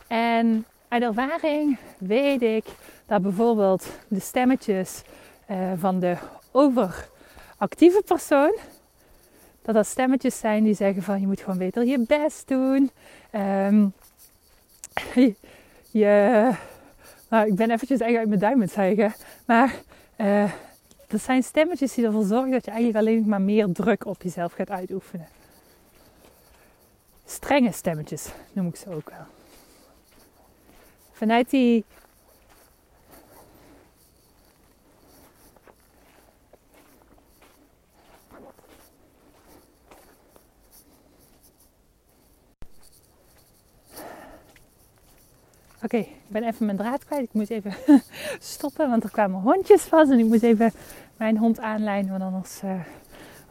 En 0.07 0.65
uit 0.95 1.03
ervaring 1.03 1.77
weet 1.97 2.41
ik 2.41 2.65
dat 3.05 3.21
bijvoorbeeld 3.21 3.87
de 4.07 4.19
stemmetjes 4.19 5.01
uh, 5.51 5.71
van 5.75 5.99
de 5.99 6.15
overactieve 6.51 8.01
persoon, 8.05 8.55
dat 9.61 9.75
dat 9.75 9.87
stemmetjes 9.87 10.39
zijn 10.39 10.63
die 10.63 10.73
zeggen 10.73 11.03
van 11.03 11.19
je 11.19 11.27
moet 11.27 11.39
gewoon 11.39 11.57
beter 11.57 11.85
je 11.85 12.03
best 12.07 12.47
doen. 12.47 12.91
Um, 13.31 13.93
je, 15.91 16.51
nou, 17.29 17.47
ik 17.47 17.55
ben 17.55 17.71
eventjes 17.71 17.99
eigenlijk 17.99 18.17
uit 18.17 18.27
mijn 18.27 18.39
duim 18.39 18.61
het 18.61 18.71
zeggen, 18.71 19.13
maar 19.45 19.73
uh, 20.17 20.51
dat 21.07 21.21
zijn 21.21 21.43
stemmetjes 21.43 21.93
die 21.93 22.05
ervoor 22.05 22.25
zorgen 22.25 22.51
dat 22.51 22.65
je 22.65 22.71
eigenlijk 22.71 22.99
alleen 22.99 23.27
maar 23.27 23.41
meer 23.41 23.71
druk 23.71 24.05
op 24.05 24.21
jezelf 24.21 24.53
gaat 24.53 24.69
uitoefenen. 24.69 25.27
Strenge 27.25 27.71
stemmetjes 27.71 28.29
noem 28.53 28.67
ik 28.67 28.75
ze 28.75 28.89
ook 28.89 29.09
wel. 29.09 29.34
Vanuit 31.15 31.49
die 31.49 31.85
Oké, 45.83 45.97
ik 45.97 46.07
ben 46.27 46.43
even 46.43 46.65
mijn 46.65 46.77
draad 46.77 47.05
kwijt. 47.05 47.23
Ik 47.23 47.33
moet 47.33 47.49
even 47.49 47.73
stoppen, 48.39 48.89
want 48.89 49.03
er 49.03 49.09
kwamen 49.09 49.41
hondjes 49.41 49.81
vast. 49.81 50.11
En 50.11 50.19
ik 50.19 50.25
moet 50.25 50.43
even 50.43 50.71
mijn 51.17 51.37
hond 51.37 51.59
aanlijnen, 51.59 52.11
want 52.11 52.23
anders 52.23 52.61
uh, 52.63 52.81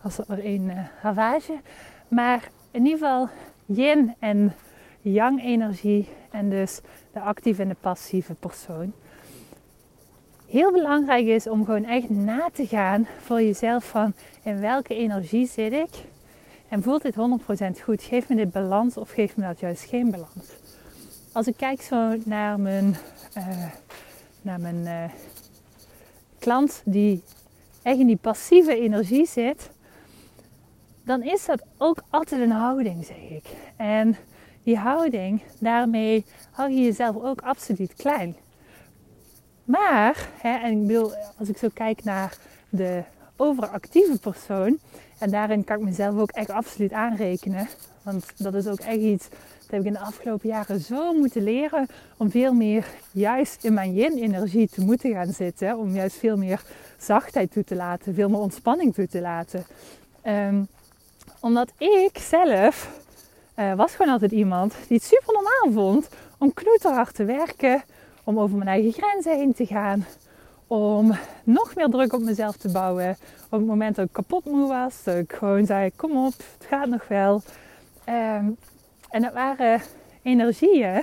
was 0.00 0.18
er 0.18 0.44
een 0.44 0.62
uh, 0.64 0.78
ravage. 1.02 1.60
Maar 2.08 2.50
in 2.70 2.84
ieder 2.84 2.98
geval 2.98 3.28
yin 3.66 4.14
en 4.18 4.54
yang 5.12 5.42
energie. 5.42 6.08
En 6.30 6.50
dus 6.50 6.80
de 7.12 7.20
actieve 7.20 7.62
en 7.62 7.68
de 7.68 7.76
passieve 7.80 8.34
persoon. 8.34 8.92
Heel 10.48 10.72
belangrijk 10.72 11.26
is 11.26 11.46
om 11.46 11.64
gewoon 11.64 11.84
echt 11.84 12.10
na 12.10 12.48
te 12.52 12.66
gaan 12.66 13.06
voor 13.20 13.42
jezelf 13.42 13.84
van 13.84 14.12
in 14.42 14.60
welke 14.60 14.94
energie 14.94 15.46
zit 15.46 15.72
ik. 15.72 15.90
En 16.68 16.82
voelt 16.82 17.02
dit 17.02 17.14
100% 17.14 17.82
goed? 17.82 18.02
Geeft 18.02 18.28
me 18.28 18.36
dit 18.36 18.52
balans 18.52 18.96
of 18.96 19.10
geeft 19.10 19.36
me 19.36 19.46
dat 19.46 19.60
juist 19.60 19.84
geen 19.84 20.10
balans? 20.10 20.62
als 21.34 21.46
ik 21.46 21.56
kijk 21.56 21.82
zo 21.82 22.16
naar 22.24 22.60
mijn, 22.60 22.96
uh, 23.36 23.66
naar 24.42 24.60
mijn 24.60 24.76
uh, 24.84 25.04
klant 26.38 26.82
die 26.84 27.22
echt 27.82 27.98
in 27.98 28.06
die 28.06 28.16
passieve 28.16 28.80
energie 28.80 29.26
zit, 29.26 29.70
dan 31.04 31.22
is 31.22 31.44
dat 31.44 31.62
ook 31.78 32.02
altijd 32.10 32.40
een 32.40 32.50
houding, 32.50 33.04
zeg 33.04 33.16
ik. 33.16 33.44
En 33.76 34.16
die 34.64 34.78
houding, 34.78 35.42
daarmee 35.58 36.24
hou 36.50 36.70
je 36.70 36.82
jezelf 36.82 37.16
ook 37.16 37.40
absoluut 37.40 37.94
klein. 37.94 38.36
Maar, 39.64 40.28
hè, 40.36 40.58
en 40.58 40.80
ik 40.80 40.86
bedoel, 40.86 41.12
als 41.38 41.48
ik 41.48 41.56
zo 41.56 41.68
kijk 41.74 42.04
naar 42.04 42.38
de 42.68 43.02
overactieve 43.36 44.18
persoon, 44.18 44.78
en 45.18 45.30
daarin 45.30 45.64
kan 45.64 45.78
ik 45.78 45.84
mezelf 45.84 46.18
ook 46.18 46.30
echt 46.30 46.50
absoluut 46.50 46.92
aanrekenen, 46.92 47.68
want 48.02 48.32
dat 48.36 48.54
is 48.54 48.66
ook 48.66 48.80
echt 48.80 49.00
iets 49.00 49.28
heb 49.74 49.82
ik 49.82 49.86
in 49.86 49.92
de 49.92 50.06
afgelopen 50.06 50.48
jaren 50.48 50.80
zo 50.80 51.12
moeten 51.12 51.42
leren 51.42 51.86
om 52.16 52.30
veel 52.30 52.52
meer 52.52 52.86
juist 53.12 53.64
in 53.64 53.74
mijn 53.74 53.94
yin-energie 53.94 54.68
te 54.68 54.80
moeten 54.80 55.12
gaan 55.12 55.32
zitten. 55.32 55.78
Om 55.78 55.94
juist 55.94 56.16
veel 56.16 56.36
meer 56.36 56.62
zachtheid 56.98 57.52
toe 57.52 57.64
te 57.64 57.74
laten, 57.74 58.14
veel 58.14 58.28
meer 58.28 58.38
ontspanning 58.38 58.94
toe 58.94 59.08
te 59.08 59.20
laten. 59.20 59.66
Ehm, 60.22 60.62
omdat 61.40 61.72
ik 61.78 62.18
zelf 62.18 63.02
uh, 63.56 63.74
was 63.74 63.94
gewoon 63.94 64.12
altijd 64.12 64.32
iemand 64.32 64.74
die 64.88 64.96
het 64.96 65.06
super 65.06 65.32
normaal 65.32 65.82
vond 65.82 66.08
om 66.38 66.52
knoeterhard 66.52 67.14
te 67.14 67.24
werken, 67.24 67.82
om 68.24 68.38
over 68.38 68.56
mijn 68.56 68.68
eigen 68.68 68.92
grenzen 68.92 69.36
heen 69.36 69.54
te 69.54 69.66
gaan, 69.66 70.06
om 70.66 71.12
nog 71.44 71.74
meer 71.74 71.88
druk 71.88 72.12
op 72.12 72.22
mezelf 72.22 72.56
te 72.56 72.72
bouwen. 72.72 73.16
Op 73.44 73.58
het 73.58 73.66
moment 73.66 73.96
dat 73.96 74.06
ik 74.06 74.12
kapot 74.12 74.44
moe 74.44 74.68
was, 74.68 75.02
dat 75.02 75.16
ik 75.16 75.32
gewoon 75.32 75.66
zei: 75.66 75.90
Kom 75.96 76.26
op, 76.26 76.32
het 76.36 76.66
gaat 76.68 76.88
nog 76.88 77.08
wel. 77.08 77.42
Um, 78.08 78.56
en 79.10 79.22
dat 79.22 79.32
waren 79.32 79.80
energieën, 80.22 81.02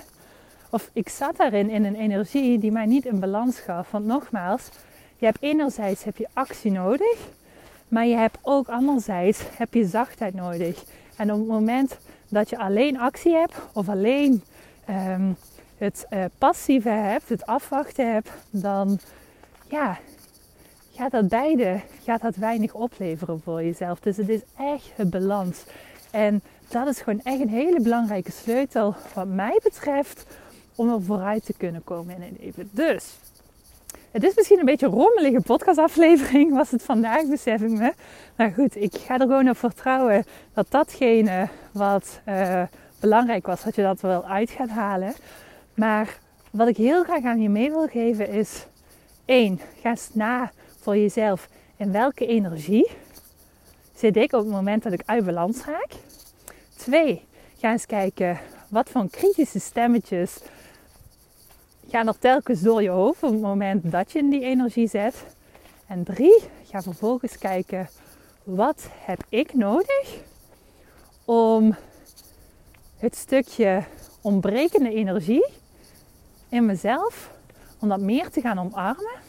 of 0.69 0.89
ik 0.93 1.09
zat 1.09 1.37
daarin 1.37 1.69
in 1.69 1.85
een 1.85 1.95
energie 1.95 2.59
die 2.59 2.71
mij 2.71 2.85
niet 2.85 3.05
in 3.05 3.19
balans 3.19 3.59
gaf. 3.59 3.91
Want 3.91 4.05
nogmaals, 4.05 4.69
je 5.17 5.25
hebt 5.25 5.41
enerzijds 5.41 6.03
heb 6.03 6.17
je 6.17 6.27
actie 6.33 6.71
nodig, 6.71 7.17
maar 7.87 8.05
je 8.05 8.15
hebt 8.15 8.37
ook 8.41 8.67
anderzijds 8.67 9.41
heb 9.57 9.73
je 9.73 9.85
zachtheid 9.85 10.33
nodig. 10.33 10.83
En 11.15 11.31
op 11.31 11.39
het 11.39 11.47
moment 11.47 11.97
dat 12.31 12.49
je 12.49 12.57
alleen 12.57 12.99
actie 12.99 13.33
hebt 13.33 13.55
of 13.73 13.89
alleen 13.89 14.43
um, 14.89 15.35
het 15.77 16.05
uh, 16.09 16.23
passieve 16.37 16.89
hebt, 16.89 17.29
het 17.29 17.45
afwachten 17.45 18.13
hebt, 18.13 18.29
dan 18.49 18.99
ja, 19.69 19.99
gaat 20.95 21.11
dat 21.11 21.27
beide 21.27 21.81
gaat 22.03 22.21
dat 22.21 22.35
weinig 22.35 22.73
opleveren 22.73 23.41
voor 23.43 23.63
jezelf. 23.63 23.99
Dus 23.99 24.17
het 24.17 24.29
is 24.29 24.41
echt 24.57 24.91
een 24.97 25.09
balans. 25.09 25.63
En 26.11 26.41
dat 26.67 26.87
is 26.87 27.01
gewoon 27.01 27.21
echt 27.23 27.39
een 27.39 27.49
hele 27.49 27.81
belangrijke 27.81 28.31
sleutel 28.31 28.95
wat 29.13 29.27
mij 29.27 29.59
betreft 29.63 30.25
om 30.75 30.89
er 30.89 31.01
vooruit 31.01 31.45
te 31.45 31.53
kunnen 31.53 31.83
komen 31.83 32.15
in 32.15 32.21
het 32.21 32.39
leven. 32.39 32.69
Dus, 32.71 33.13
het 34.11 34.23
is 34.23 34.35
misschien 34.35 34.59
een 34.59 34.65
beetje 34.65 34.85
een 34.85 34.91
rommelige 34.91 35.41
podcastaflevering 35.41 36.53
was 36.57 36.71
het 36.71 36.83
vandaag, 36.83 37.25
besef 37.25 37.61
ik 37.61 37.69
me. 37.69 37.93
Maar 38.35 38.51
goed, 38.51 38.75
ik 38.75 38.95
ga 38.95 39.13
er 39.13 39.19
gewoon 39.19 39.49
op 39.49 39.57
vertrouwen 39.57 40.25
dat 40.53 40.65
datgene 40.69 41.47
wat 41.71 42.21
uh, 42.27 42.63
belangrijk 42.99 43.45
was, 43.45 43.63
dat 43.63 43.75
je 43.75 43.81
dat 43.81 44.01
wel 44.01 44.25
uit 44.25 44.49
gaat 44.49 44.69
halen. 44.69 45.13
Maar 45.73 46.17
wat 46.49 46.67
ik 46.67 46.77
heel 46.77 47.03
graag 47.03 47.23
aan 47.23 47.41
je 47.41 47.49
mee 47.49 47.69
wil 47.69 47.87
geven 47.87 48.29
is... 48.29 48.65
één, 49.25 49.59
Ga 49.81 49.89
eens 49.89 50.09
na 50.13 50.51
voor 50.81 50.97
jezelf 50.97 51.49
in 51.77 51.91
welke 51.91 52.25
energie 52.25 52.91
zit 53.95 54.15
ik 54.15 54.33
op 54.33 54.39
het 54.39 54.53
moment 54.53 54.83
dat 54.83 54.93
ik 54.93 55.01
uit 55.05 55.25
balans 55.25 55.65
raak. 55.65 55.91
Twee, 56.75 57.25
ga 57.57 57.71
eens 57.71 57.85
kijken 57.85 58.39
wat 58.67 58.89
voor 58.89 59.09
kritische 59.09 59.59
stemmetjes 59.59 60.37
gaan 61.91 62.07
er 62.07 62.19
telkens 62.19 62.61
door 62.61 62.81
je 62.81 62.89
hoofd 62.89 63.23
op 63.23 63.31
het 63.31 63.41
moment 63.41 63.91
dat 63.91 64.11
je 64.11 64.19
in 64.19 64.29
die 64.29 64.43
energie 64.43 64.87
zet. 64.87 65.25
En 65.87 66.03
drie, 66.03 66.43
ga 66.63 66.81
vervolgens 66.81 67.37
kijken 67.37 67.89
wat 68.43 68.89
heb 68.99 69.23
ik 69.29 69.53
nodig 69.53 70.23
om 71.25 71.75
het 72.97 73.15
stukje 73.15 73.83
ontbrekende 74.21 74.93
energie 74.93 75.45
in 76.49 76.65
mezelf, 76.65 77.31
om 77.79 77.89
dat 77.89 77.99
meer 77.99 78.29
te 78.29 78.41
gaan 78.41 78.59
omarmen. 78.59 79.19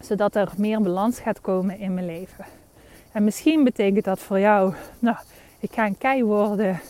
Zodat 0.00 0.34
er 0.34 0.52
meer 0.56 0.80
balans 0.80 1.20
gaat 1.20 1.40
komen 1.40 1.78
in 1.78 1.94
mijn 1.94 2.06
leven. 2.06 2.44
En 3.12 3.24
misschien 3.24 3.64
betekent 3.64 4.04
dat 4.04 4.18
voor 4.18 4.38
jou, 4.38 4.74
nou, 4.98 5.16
ik 5.60 5.72
ga 5.72 5.86
een 5.86 5.98
kei 5.98 6.24
worden 6.24 6.80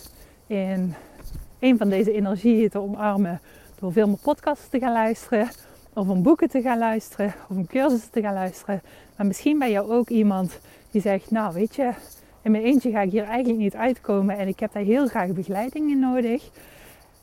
in 0.47 0.95
een 1.59 1.79
van 1.79 1.89
deze 1.89 2.12
energieën 2.12 2.69
te 2.69 2.79
omarmen 2.79 3.41
door 3.81 3.93
veel 3.93 4.07
meer 4.07 4.19
podcasts 4.23 4.69
te 4.69 4.79
gaan 4.79 4.93
luisteren, 4.93 5.49
of 5.93 6.09
om 6.09 6.23
boeken 6.23 6.49
te 6.49 6.63
gaan 6.63 6.79
luisteren, 6.79 7.35
of 7.49 7.57
om 7.57 7.67
cursussen 7.67 8.11
te 8.11 8.21
gaan 8.21 8.35
luisteren. 8.35 8.83
Maar 9.17 9.27
misschien 9.27 9.59
ben 9.59 9.71
je 9.71 9.91
ook 9.91 10.09
iemand 10.09 10.59
die 10.91 11.01
zegt, 11.01 11.31
nou 11.31 11.55
weet 11.55 11.75
je, 11.75 11.93
in 12.43 12.51
mijn 12.51 12.65
eentje 12.65 12.91
ga 12.91 13.01
ik 13.01 13.11
hier 13.11 13.25
eigenlijk 13.25 13.59
niet 13.59 13.75
uitkomen 13.75 14.39
en 14.39 14.49
ik 14.49 14.61
heb 14.61 14.73
daar 14.73 14.83
heel 14.83 15.07
graag 15.07 15.33
begeleiding 15.33 15.91
in 15.91 15.99
nodig. 15.99 16.51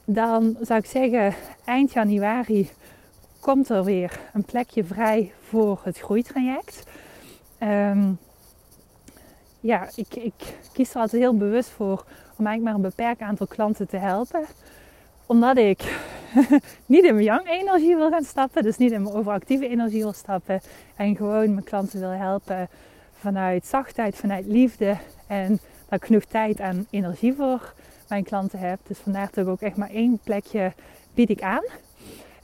Dan 0.06 0.58
zou 0.62 0.80
ik 0.80 0.86
zeggen, 0.86 1.34
eind 1.66 1.94
januari 1.94 2.70
komt 3.40 3.70
er 3.70 3.84
weer 3.84 4.20
een 4.34 4.44
plekje 4.44 4.84
vrij 4.84 5.32
voor 5.42 5.80
het 5.84 6.00
groeitraject. 6.00 6.84
Um, 7.64 8.18
ja, 9.60 9.90
ik, 9.96 10.16
ik 10.16 10.58
kies 10.74 10.94
er 10.94 11.02
altijd 11.02 11.22
heel 11.22 11.38
bewust 11.38 11.70
voor 11.70 12.06
om 12.38 12.46
eigenlijk 12.46 12.64
maar 12.64 12.74
een 12.74 12.96
beperkt 12.96 13.22
aantal 13.22 13.48
klanten 13.48 13.88
te 13.88 13.98
helpen. 13.98 14.46
Omdat 15.28 15.58
ik 15.58 15.80
niet 16.86 17.04
in 17.04 17.14
mijn 17.14 17.26
yang 17.26 17.48
energie 17.50 17.96
wil 17.96 18.10
gaan 18.10 18.24
stappen, 18.24 18.64
dus 18.64 18.78
niet 18.78 18.92
in 18.92 19.02
mijn 19.02 19.16
overactieve 19.16 19.68
energie 19.68 20.02
wil 20.02 20.14
stappen. 20.14 20.62
En 20.96 21.16
gewoon 21.16 21.54
mijn 21.54 21.64
klanten 21.64 22.00
wil 22.00 22.10
helpen 22.10 22.70
vanuit 23.20 23.66
zachtheid, 23.66 24.16
vanuit 24.16 24.46
liefde. 24.46 24.98
En 25.28 25.60
dat 25.90 26.00
ik 26.02 26.06
genoeg 26.06 26.26
tijd 26.26 26.60
en 26.60 26.88
energie 26.90 27.34
voor 27.34 27.74
mijn 28.10 28.24
klanten 28.24 28.60
heb. 28.60 28.80
Dus 28.88 28.98
vandaar 28.98 29.30
dat 29.34 29.46
ik 29.46 29.52
ook 29.52 29.62
echt 29.62 29.78
maar 29.78 29.90
één 29.90 30.20
plekje 30.24 30.74
bied 31.14 31.30
ik 31.30 31.42
aan. 31.42 31.64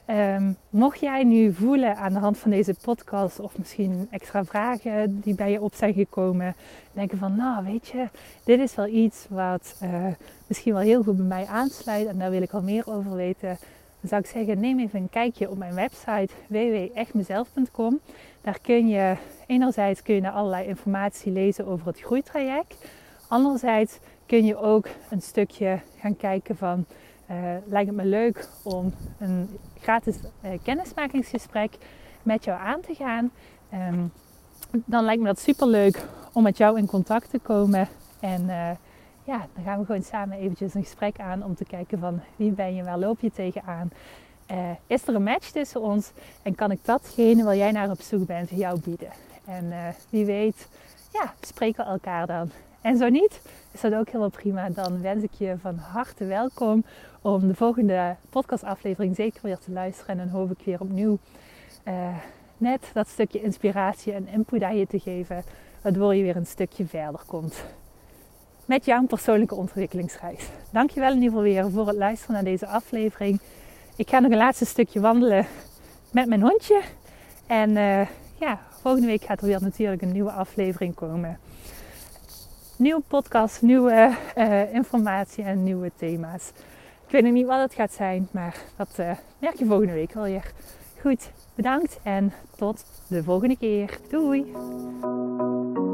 Ehm, 0.05 0.51
mocht 0.69 0.99
jij 0.99 1.23
nu 1.23 1.53
voelen 1.53 1.97
aan 1.97 2.13
de 2.13 2.19
hand 2.19 2.37
van 2.37 2.51
deze 2.51 2.75
podcast 2.81 3.39
of 3.39 3.57
misschien 3.57 4.07
extra 4.11 4.43
vragen 4.43 5.21
die 5.21 5.35
bij 5.35 5.51
je 5.51 5.61
op 5.61 5.73
zijn 5.73 5.93
gekomen, 5.93 6.55
denken 6.91 7.17
van 7.17 7.35
nou 7.35 7.65
weet 7.65 7.87
je, 7.87 8.07
dit 8.43 8.59
is 8.59 8.75
wel 8.75 8.87
iets 8.87 9.25
wat 9.29 9.79
uh, 9.83 10.05
misschien 10.47 10.73
wel 10.73 10.81
heel 10.81 11.03
goed 11.03 11.17
bij 11.17 11.25
mij 11.25 11.45
aansluit 11.45 12.07
en 12.07 12.17
daar 12.17 12.29
wil 12.29 12.41
ik 12.41 12.51
al 12.51 12.61
meer 12.61 12.83
over 12.87 13.15
weten, 13.15 13.57
dan 13.99 14.09
zou 14.09 14.21
ik 14.21 14.27
zeggen 14.27 14.59
neem 14.59 14.79
even 14.79 14.99
een 14.99 15.09
kijkje 15.09 15.49
op 15.49 15.57
mijn 15.57 15.73
website 15.73 16.33
www.echtmezelf.com. 16.47 17.99
Daar 18.41 18.59
kun 18.61 18.87
je 18.87 19.15
enerzijds 19.47 20.01
kun 20.01 20.15
je 20.15 20.29
allerlei 20.29 20.67
informatie 20.67 21.31
lezen 21.31 21.67
over 21.67 21.87
het 21.87 21.99
groeitraject, 21.99 22.75
anderzijds 23.27 23.99
kun 24.25 24.45
je 24.45 24.57
ook 24.57 24.87
een 25.09 25.21
stukje 25.21 25.79
gaan 25.99 26.15
kijken 26.15 26.57
van 26.57 26.85
uh, 27.31 27.55
lijkt 27.65 27.87
het 27.87 27.97
me 27.97 28.05
leuk 28.05 28.47
om 28.63 28.93
een 29.19 29.59
gratis 29.79 30.15
uh, 30.15 30.51
kennismakingsgesprek 30.63 31.77
met 32.23 32.43
jou 32.43 32.59
aan 32.59 32.81
te 32.81 32.93
gaan. 32.93 33.31
Um, 33.73 34.11
dan 34.85 35.03
lijkt 35.03 35.21
me 35.21 35.27
dat 35.27 35.39
super 35.39 35.67
leuk 35.67 36.05
om 36.33 36.43
met 36.43 36.57
jou 36.57 36.77
in 36.77 36.85
contact 36.85 37.29
te 37.29 37.39
komen. 37.39 37.87
En 38.19 38.41
uh, 38.41 38.69
ja, 39.23 39.47
dan 39.53 39.63
gaan 39.63 39.79
we 39.79 39.85
gewoon 39.85 40.03
samen 40.03 40.37
eventjes 40.37 40.73
een 40.73 40.83
gesprek 40.83 41.19
aan 41.19 41.43
om 41.43 41.55
te 41.55 41.65
kijken 41.65 41.99
van 41.99 42.21
wie 42.35 42.51
ben 42.51 42.75
je, 42.75 42.83
waar 42.83 42.99
loop 42.99 43.19
je 43.19 43.31
tegenaan. 43.31 43.91
is 44.87 45.07
er 45.07 45.15
een 45.15 45.23
match 45.23 45.51
tussen 45.51 45.81
ons 45.81 46.11
en 46.41 46.55
kan 46.55 46.71
ik 46.71 46.79
datgene 46.85 47.43
waar 47.43 47.55
jij 47.55 47.71
naar 47.71 47.89
op 47.89 48.01
zoek 48.01 48.25
bent 48.25 48.49
jou 48.49 48.79
bieden? 48.79 49.09
En 49.45 49.73
wie 50.09 50.25
weet, 50.25 50.67
ja, 51.11 51.33
spreken 51.41 51.85
we 51.85 51.91
elkaar 51.91 52.27
dan. 52.27 52.51
En 52.83 52.97
zo 52.97 53.09
niet, 53.09 53.41
is 53.71 53.81
dat 53.81 53.93
ook 53.93 54.05
helemaal 54.05 54.29
prima. 54.29 54.69
Dan 54.69 55.01
wens 55.01 55.23
ik 55.23 55.33
je 55.37 55.55
van 55.61 55.75
harte 55.75 56.25
welkom 56.25 56.83
om 57.21 57.47
de 57.47 57.55
volgende 57.55 58.15
podcastaflevering 58.29 59.15
zeker 59.15 59.39
weer 59.43 59.57
te 59.57 59.71
luisteren. 59.71 60.11
En 60.11 60.17
dan 60.17 60.39
hoop 60.39 60.51
ik 60.51 60.65
weer 60.65 60.79
opnieuw 60.79 61.17
uh, 61.87 62.17
net 62.57 62.89
dat 62.93 63.07
stukje 63.07 63.41
inspiratie 63.41 64.13
en 64.13 64.27
input 64.27 64.63
aan 64.63 64.77
je 64.77 64.87
te 64.87 64.99
geven. 64.99 65.43
Waardoor 65.81 66.15
je 66.15 66.23
weer 66.23 66.35
een 66.35 66.45
stukje 66.45 66.85
verder 66.85 67.21
komt. 67.25 67.63
Met 68.65 68.85
jouw 68.85 69.05
persoonlijke 69.05 69.55
ontwikkelingsreis. 69.55 70.49
Dankjewel 70.71 71.09
in 71.11 71.21
ieder 71.21 71.29
geval 71.29 71.43
weer 71.43 71.71
voor 71.71 71.87
het 71.87 71.97
luisteren 71.97 72.33
naar 72.33 72.43
deze 72.43 72.67
aflevering. 72.67 73.39
Ik 73.95 74.09
ga 74.09 74.19
nog 74.19 74.31
een 74.31 74.37
laatste 74.37 74.65
stukje 74.65 74.99
wandelen 74.99 75.45
met 76.11 76.27
mijn 76.27 76.41
hondje. 76.41 76.81
En 77.47 77.69
uh, 77.69 78.07
ja, 78.39 78.59
volgende 78.81 79.07
week 79.07 79.23
gaat 79.23 79.41
er 79.41 79.47
weer 79.47 79.61
natuurlijk 79.61 80.01
een 80.01 80.11
nieuwe 80.11 80.31
aflevering 80.31 80.95
komen 80.95 81.39
nieuwe 82.83 83.01
podcast, 83.07 83.61
nieuwe 83.61 84.17
uh, 84.37 84.73
informatie 84.73 85.43
en 85.43 85.63
nieuwe 85.63 85.91
thema's. 85.95 86.51
Ik 87.05 87.11
weet 87.11 87.23
nog 87.23 87.31
niet 87.31 87.45
wat 87.45 87.61
het 87.61 87.73
gaat 87.73 87.93
zijn, 87.93 88.27
maar 88.31 88.55
dat 88.77 88.95
uh, 88.99 89.11
merk 89.39 89.55
je 89.55 89.65
volgende 89.65 89.93
week 89.93 90.13
wel 90.13 90.23
weer. 90.23 90.51
Goed, 91.01 91.31
bedankt 91.55 91.99
en 92.03 92.33
tot 92.55 92.85
de 93.07 93.23
volgende 93.23 93.57
keer. 93.57 93.97
Doei! 94.09 94.51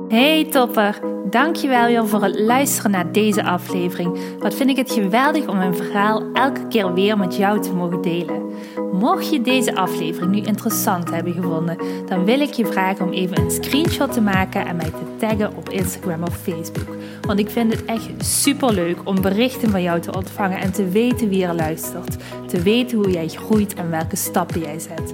Hey 0.09 0.45
topper, 0.45 0.99
dankjewel 1.29 1.85
weer 1.85 2.07
voor 2.07 2.23
het 2.23 2.39
luisteren 2.39 2.91
naar 2.91 3.11
deze 3.11 3.43
aflevering. 3.43 4.19
Wat 4.39 4.53
vind 4.53 4.69
ik 4.69 4.77
het 4.77 4.91
geweldig 4.91 5.47
om 5.47 5.57
mijn 5.57 5.75
verhaal 5.75 6.23
elke 6.33 6.67
keer 6.67 6.93
weer 6.93 7.17
met 7.17 7.35
jou 7.35 7.61
te 7.61 7.73
mogen 7.73 8.01
delen. 8.01 8.49
Mocht 8.91 9.29
je 9.29 9.41
deze 9.41 9.75
aflevering 9.75 10.31
nu 10.31 10.41
interessant 10.41 11.09
hebben 11.09 11.33
gevonden, 11.33 11.77
dan 12.05 12.25
wil 12.25 12.39
ik 12.39 12.53
je 12.53 12.65
vragen 12.65 13.05
om 13.05 13.11
even 13.11 13.39
een 13.39 13.51
screenshot 13.51 14.13
te 14.13 14.21
maken 14.21 14.65
en 14.65 14.75
mij 14.75 14.89
te 14.89 15.15
taggen 15.17 15.57
op 15.57 15.69
Instagram 15.69 16.23
of 16.23 16.37
Facebook. 16.37 16.95
Want 17.21 17.39
ik 17.39 17.49
vind 17.49 17.73
het 17.73 17.85
echt 17.85 18.09
super 18.17 18.73
leuk 18.73 18.97
om 19.03 19.21
berichten 19.21 19.69
van 19.69 19.81
jou 19.81 19.99
te 19.99 20.15
ontvangen 20.15 20.59
en 20.59 20.71
te 20.71 20.89
weten 20.89 21.29
wie 21.29 21.45
er 21.45 21.55
luistert. 21.55 22.17
Te 22.47 22.61
weten 22.61 22.97
hoe 22.97 23.11
jij 23.11 23.27
groeit 23.27 23.73
en 23.73 23.89
welke 23.89 24.15
stappen 24.15 24.61
jij 24.61 24.79
zet. 24.79 25.13